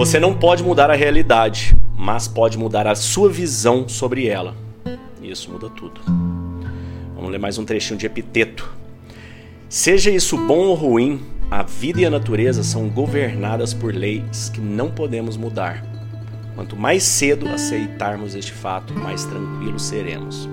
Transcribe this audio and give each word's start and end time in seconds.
Você 0.00 0.18
não 0.18 0.34
pode 0.34 0.64
mudar 0.64 0.90
a 0.90 0.94
realidade, 0.94 1.76
mas 1.94 2.26
pode 2.26 2.56
mudar 2.56 2.86
a 2.86 2.94
sua 2.94 3.28
visão 3.28 3.86
sobre 3.86 4.26
ela. 4.26 4.56
E 5.20 5.30
isso 5.30 5.50
muda 5.52 5.68
tudo. 5.68 6.00
Vamos 7.14 7.30
ler 7.30 7.36
mais 7.36 7.58
um 7.58 7.66
trechinho 7.66 7.98
de 7.98 8.06
Epiteto. 8.06 8.72
Seja 9.68 10.10
isso 10.10 10.38
bom 10.38 10.60
ou 10.60 10.74
ruim, 10.74 11.20
a 11.50 11.62
vida 11.62 12.00
e 12.00 12.06
a 12.06 12.10
natureza 12.10 12.62
são 12.62 12.88
governadas 12.88 13.74
por 13.74 13.94
leis 13.94 14.48
que 14.48 14.58
não 14.58 14.90
podemos 14.90 15.36
mudar. 15.36 15.84
Quanto 16.54 16.78
mais 16.78 17.02
cedo 17.02 17.46
aceitarmos 17.46 18.34
este 18.34 18.52
fato, 18.52 18.94
mais 18.94 19.26
tranquilos 19.26 19.82
seremos. 19.82 20.48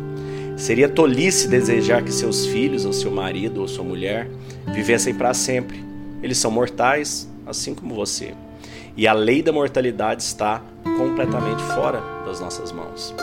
Seria 0.57 0.89
tolice 0.89 1.47
desejar 1.47 2.03
que 2.03 2.11
seus 2.11 2.45
filhos, 2.47 2.83
ou 2.83 2.91
seu 2.91 3.11
marido, 3.11 3.61
ou 3.61 3.67
sua 3.69 3.85
mulher 3.85 4.29
vivessem 4.73 5.15
para 5.15 5.33
sempre. 5.33 5.81
Eles 6.21 6.37
são 6.37 6.51
mortais, 6.51 7.29
assim 7.45 7.73
como 7.73 7.95
você. 7.95 8.33
E 8.97 9.07
a 9.07 9.13
lei 9.13 9.43
da 9.43 9.51
mortalidade 9.51 10.23
está 10.23 10.59
completamente 10.97 11.61
fora 11.61 12.01
das 12.25 12.39
nossas 12.39 12.71
mãos. 12.71 13.13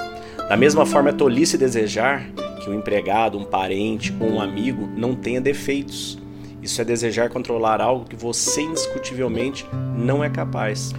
Da 0.49 0.57
mesma 0.57 0.87
forma, 0.87 1.11
é 1.11 1.13
tolice 1.13 1.59
desejar 1.59 2.31
que 2.63 2.71
um 2.71 2.75
empregado, 2.75 3.37
um 3.37 3.45
parente 3.45 4.15
ou 4.21 4.35
um 4.35 4.41
amigo 4.41 4.89
não 4.97 5.17
tenha 5.17 5.41
defeitos. 5.41 6.17
Isso 6.63 6.81
é 6.81 6.85
desejar 6.85 7.29
controlar 7.29 7.81
algo 7.81 8.05
que 8.05 8.15
você 8.15 8.63
indiscutivelmente 8.63 9.67
não 9.97 10.23
é 10.23 10.31
capaz. 10.31 10.95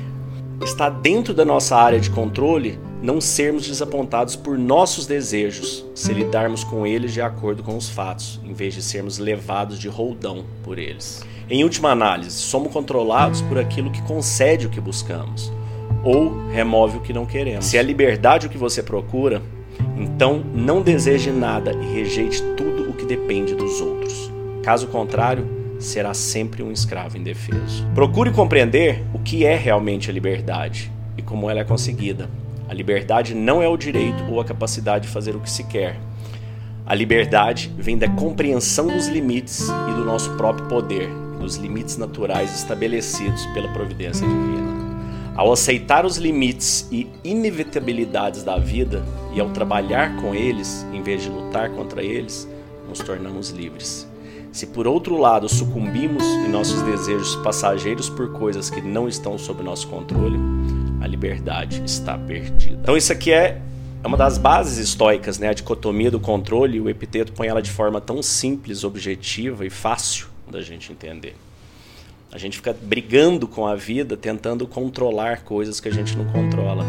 Está 0.62 0.89
dentro 0.89 1.34
da 1.34 1.45
nossa 1.45 1.78
área 1.78 2.00
de 2.00 2.09
controle 2.09 2.78
não 3.05 3.22
sermos 3.22 3.68
desapontados 3.68 4.36
por 4.36 4.58
nossos 4.58 5.05
desejos, 5.05 5.86
se 5.94 6.12
lidarmos 6.12 6.64
com 6.64 6.88
eles 6.88 7.14
de 7.14 7.22
acordo 7.22 7.62
com 7.62 7.78
os 7.78 7.88
fatos, 7.88 8.41
em 8.44 8.52
vez 8.52 8.73
de 8.73 8.81
sermos 8.81 9.20
levados 9.20 9.78
de 9.78 9.88
roldão 9.88 10.44
por 10.64 10.80
eles. 10.80 11.23
Em 11.48 11.64
última 11.64 11.91
análise, 11.91 12.31
somos 12.31 12.73
controlados 12.73 13.44
por 13.44 13.59
aquilo 13.59 13.91
que 13.91 14.02
concede 14.02 14.66
o 14.66 14.72
que 14.72 14.81
buscamos 14.81 15.54
ou 16.04 16.48
remove 16.48 16.98
o 16.98 17.02
que 17.02 17.14
não 17.14 17.28
queremos. 17.28 17.66
Se 17.66 17.78
é 17.78 17.84
liberdade 17.84 18.48
o 18.48 18.50
que 18.50 18.58
você 18.58 18.81
procura, 18.81 19.39
então 19.95 20.44
não 20.56 20.81
deseje 20.81 21.30
nada 21.30 21.73
e 21.73 21.94
rejeite 21.94 22.42
tudo 22.58 22.89
o 22.89 22.94
que 22.94 23.06
depende 23.06 23.53
dos 23.53 23.81
outros. 23.81 24.31
Caso 24.64 24.88
contrário, 24.88 25.48
será 25.80 26.16
sempre 26.16 26.64
um 26.64 26.72
escravo 26.72 27.20
indefeso. 27.20 27.86
Procure 27.94 28.31
compreender 28.31 29.03
o 29.14 29.20
que 29.20 29.45
é 29.45 29.56
realmente 29.56 30.09
a 30.09 30.14
liberdade 30.14 30.92
e 31.16 31.22
como 31.22 31.48
ela 31.52 31.59
é 31.59 31.64
conseguida. 31.64 32.28
A 32.67 32.73
liberdade 32.73 33.35
não 33.35 33.61
é 33.61 33.67
o 33.67 33.77
direito 33.77 34.23
ou 34.30 34.39
a 34.41 34.45
capacidade 34.45 35.08
de 35.08 35.13
fazer 35.13 35.35
o 35.35 35.39
que 35.39 35.49
se 35.49 35.63
quer. 35.66 35.99
A 36.85 36.94
liberdade 36.94 37.73
vem 37.77 37.97
da 37.97 38.09
compreensão 38.09 38.88
dos 38.88 39.08
limites 39.08 39.67
e 39.69 39.94
do 39.94 40.05
nosso 40.05 40.31
próprio 40.35 40.67
poder, 40.67 41.09
dos 41.39 41.55
limites 41.55 41.97
naturais 41.97 42.55
estabelecidos 42.55 43.45
pela 43.47 43.71
providência 43.73 44.27
divina. 44.27 44.75
Ao 45.36 45.52
aceitar 45.52 46.05
os 46.05 46.17
limites 46.17 46.88
e 46.91 47.09
inevitabilidades 47.23 48.43
da 48.43 48.58
vida 48.58 49.03
e 49.33 49.41
ao 49.41 49.49
trabalhar 49.49 50.16
com 50.17 50.33
eles, 50.33 50.86
em 50.93 51.02
vez 51.02 51.23
de 51.23 51.30
lutar 51.30 51.69
contra 51.71 52.02
eles, 52.02 52.47
nos 52.88 52.99
tornamos 52.99 53.49
livres. 53.49 54.08
Se 54.52 54.67
por 54.67 54.88
outro 54.88 55.17
lado 55.17 55.49
sucumbimos 55.49 56.23
em 56.23 56.47
nossos 56.47 56.81
desejos 56.83 57.36
passageiros 57.38 58.09
por 58.09 58.31
coisas 58.31 58.69
que 58.69 58.81
não 58.81 59.08
estão 59.08 59.38
sob 59.38 59.61
nosso 59.61 59.88
controle, 59.89 60.39
a 61.02 61.08
liberdade 61.08 61.82
está 61.86 62.18
perdida. 62.18 62.80
Então 62.82 62.96
isso 62.96 63.12
aqui 63.12 63.32
é 63.32 63.62
uma 64.04 64.18
das 64.18 64.38
bases 64.38 64.78
estoicas, 64.78 65.40
né? 65.40 65.50
A 65.50 65.54
dicotomia 65.54 66.12
do 66.12 66.20
controle, 66.20 66.80
o 66.80 66.90
epiteto 66.90 67.32
põe 67.32 67.48
ela 67.48 67.62
de 67.62 67.72
forma 67.72 68.00
tão 68.00 68.22
simples, 68.22 68.84
objetiva 68.84 69.66
e 69.66 69.70
fácil 69.70 70.28
da 70.50 70.62
gente 70.62 70.92
entender. 70.92 71.36
A 72.32 72.38
gente 72.38 72.58
fica 72.58 72.76
brigando 72.80 73.48
com 73.48 73.66
a 73.66 73.76
vida, 73.76 74.18
tentando 74.18 74.68
controlar 74.68 75.44
coisas 75.44 75.80
que 75.80 75.88
a 75.88 75.92
gente 75.92 76.16
não 76.18 76.26
controla. 76.26 76.86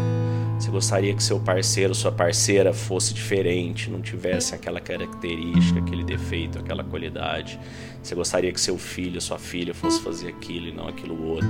Gostaria 0.77 1.11
que 1.11 1.23
seu 1.23 1.39
parceiro, 1.39 1.95
sua 1.95 2.11
parceira 2.11 2.71
fosse 2.71 3.11
diferente, 3.11 3.89
não 3.89 3.99
tivesse 3.99 4.53
aquela 4.53 4.79
característica, 4.79 5.79
aquele 5.79 6.03
defeito, 6.03 6.59
aquela 6.59 6.83
qualidade. 6.83 7.59
Você 8.03 8.13
gostaria 8.13 8.51
que 8.53 8.61
seu 8.61 8.77
filho, 8.77 9.19
sua 9.19 9.39
filha 9.39 9.73
fosse 9.73 9.99
fazer 9.99 10.27
aquilo 10.27 10.67
e 10.67 10.71
não 10.71 10.87
aquilo 10.87 11.29
outro. 11.29 11.49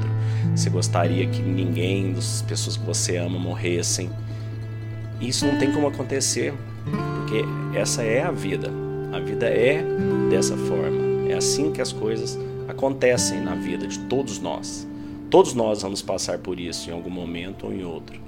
Você 0.55 0.69
gostaria 0.69 1.27
que 1.27 1.41
ninguém 1.41 2.13
das 2.13 2.41
pessoas 2.41 2.77
que 2.77 2.85
você 2.85 3.17
ama 3.17 3.37
morressem. 3.37 4.09
Isso 5.19 5.45
não 5.45 5.57
tem 5.59 5.73
como 5.73 5.87
acontecer, 5.87 6.53
porque 7.17 7.43
essa 7.77 8.03
é 8.03 8.23
a 8.23 8.31
vida. 8.31 8.71
A 9.11 9.19
vida 9.19 9.47
é 9.47 9.83
dessa 10.29 10.55
forma. 10.55 11.29
É 11.29 11.33
assim 11.33 11.73
que 11.73 11.81
as 11.81 11.91
coisas 11.91 12.39
acontecem 12.69 13.41
na 13.41 13.55
vida 13.55 13.85
de 13.87 13.99
todos 13.99 14.39
nós. 14.39 14.87
Todos 15.29 15.53
nós 15.53 15.81
vamos 15.81 16.01
passar 16.01 16.37
por 16.37 16.57
isso 16.57 16.89
em 16.89 16.93
algum 16.93 17.09
momento 17.09 17.65
ou 17.65 17.73
em 17.73 17.83
outro. 17.83 18.25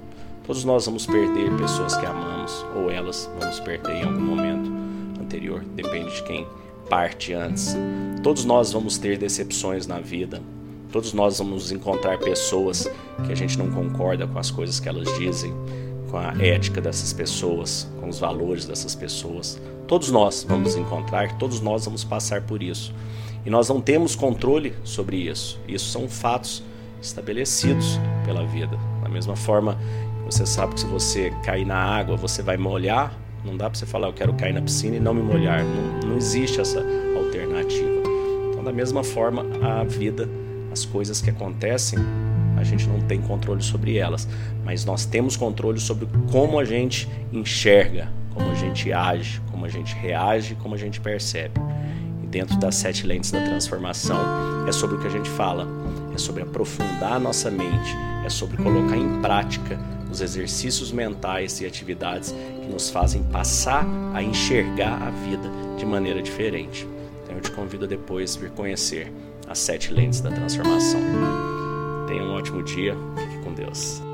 Todos 0.50 0.64
nós 0.64 0.84
vamos 0.84 1.06
perder 1.06 1.56
pessoas 1.56 1.96
que 1.96 2.04
amamos, 2.04 2.66
ou 2.74 2.90
elas 2.90 3.30
vamos 3.38 3.60
perder 3.60 3.98
em 3.98 4.02
algum 4.02 4.20
momento 4.20 4.68
anterior, 5.22 5.64
depende 5.76 6.12
de 6.12 6.24
quem 6.24 6.44
parte 6.88 7.32
antes. 7.32 7.76
Todos 8.20 8.44
nós 8.44 8.72
vamos 8.72 8.98
ter 8.98 9.16
decepções 9.16 9.86
na 9.86 10.00
vida. 10.00 10.42
Todos 10.90 11.12
nós 11.12 11.38
vamos 11.38 11.70
encontrar 11.70 12.18
pessoas 12.18 12.90
que 13.24 13.30
a 13.30 13.34
gente 13.36 13.56
não 13.56 13.70
concorda 13.70 14.26
com 14.26 14.40
as 14.40 14.50
coisas 14.50 14.80
que 14.80 14.88
elas 14.88 15.06
dizem, 15.16 15.54
com 16.10 16.16
a 16.16 16.34
ética 16.44 16.80
dessas 16.80 17.12
pessoas, 17.12 17.88
com 18.00 18.08
os 18.08 18.18
valores 18.18 18.64
dessas 18.64 18.96
pessoas. 18.96 19.56
Todos 19.86 20.10
nós 20.10 20.42
vamos 20.42 20.74
encontrar, 20.74 21.38
todos 21.38 21.60
nós 21.60 21.84
vamos 21.84 22.02
passar 22.02 22.42
por 22.42 22.60
isso. 22.60 22.92
E 23.46 23.50
nós 23.50 23.68
não 23.68 23.80
temos 23.80 24.16
controle 24.16 24.74
sobre 24.82 25.16
isso. 25.16 25.60
Isso 25.68 25.90
são 25.90 26.08
fatos 26.08 26.60
estabelecidos 27.00 28.00
pela 28.24 28.44
vida. 28.44 28.76
Mesma 29.10 29.36
forma, 29.36 29.78
você 30.24 30.46
sabe 30.46 30.74
que 30.74 30.80
se 30.80 30.86
você 30.86 31.32
cair 31.42 31.64
na 31.64 31.76
água, 31.76 32.16
você 32.16 32.42
vai 32.42 32.56
molhar. 32.56 33.12
Não 33.44 33.56
dá 33.56 33.68
para 33.68 33.78
você 33.78 33.86
falar, 33.86 34.08
eu 34.08 34.12
quero 34.12 34.34
cair 34.34 34.52
na 34.52 34.60
piscina 34.60 34.96
e 34.96 35.00
não 35.00 35.14
me 35.14 35.22
molhar. 35.22 35.64
Não, 35.64 36.10
não 36.10 36.16
existe 36.16 36.60
essa 36.60 36.84
alternativa. 37.16 37.88
Então, 38.50 38.62
da 38.62 38.72
mesma 38.72 39.02
forma, 39.02 39.44
a 39.62 39.84
vida, 39.84 40.28
as 40.70 40.84
coisas 40.84 41.20
que 41.20 41.30
acontecem, 41.30 41.98
a 42.56 42.64
gente 42.64 42.86
não 42.88 43.00
tem 43.00 43.20
controle 43.20 43.62
sobre 43.62 43.96
elas. 43.96 44.28
Mas 44.64 44.84
nós 44.84 45.04
temos 45.04 45.36
controle 45.36 45.80
sobre 45.80 46.06
como 46.30 46.58
a 46.58 46.64
gente 46.64 47.08
enxerga, 47.32 48.08
como 48.34 48.50
a 48.50 48.54
gente 48.54 48.92
age, 48.92 49.40
como 49.50 49.64
a 49.64 49.68
gente 49.68 49.94
reage, 49.94 50.54
como 50.56 50.74
a 50.74 50.78
gente 50.78 51.00
percebe 51.00 51.60
dentro 52.30 52.56
das 52.58 52.76
sete 52.76 53.06
lentes 53.06 53.30
da 53.30 53.42
transformação, 53.42 54.18
é 54.66 54.72
sobre 54.72 54.96
o 54.96 55.00
que 55.00 55.06
a 55.06 55.10
gente 55.10 55.28
fala, 55.28 55.66
sobre 56.20 56.42
aprofundar 56.42 57.14
a 57.14 57.18
nossa 57.18 57.50
mente, 57.50 57.96
é 58.24 58.28
sobre 58.28 58.56
colocar 58.56 58.96
em 58.96 59.20
prática 59.20 59.78
os 60.10 60.20
exercícios 60.20 60.90
mentais 60.90 61.60
e 61.60 61.66
atividades 61.66 62.34
que 62.62 62.68
nos 62.68 62.90
fazem 62.90 63.22
passar 63.24 63.86
a 64.12 64.22
enxergar 64.22 65.00
a 65.02 65.10
vida 65.10 65.48
de 65.78 65.86
maneira 65.86 66.20
diferente. 66.20 66.86
Então 67.22 67.36
eu 67.36 67.40
te 67.40 67.50
convido 67.52 67.84
a 67.84 67.88
depois 67.88 68.36
vir 68.36 68.50
conhecer 68.50 69.12
as 69.48 69.58
sete 69.58 69.92
lentes 69.92 70.20
da 70.20 70.30
transformação. 70.30 71.00
Tenha 72.06 72.22
um 72.22 72.34
ótimo 72.34 72.62
dia, 72.62 72.96
fique 73.16 73.44
com 73.44 73.52
Deus. 73.52 74.09